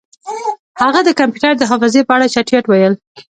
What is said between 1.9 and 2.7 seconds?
په اړه چټیات